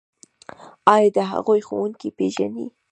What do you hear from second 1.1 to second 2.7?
د هغوی ښوونکي پیژنئ؟